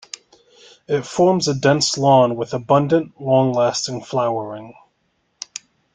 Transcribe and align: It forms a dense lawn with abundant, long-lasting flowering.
It 0.87 1.05
forms 1.05 1.47
a 1.47 1.53
dense 1.53 1.95
lawn 1.95 2.35
with 2.35 2.55
abundant, 2.55 3.21
long-lasting 3.21 4.01
flowering. 4.03 4.73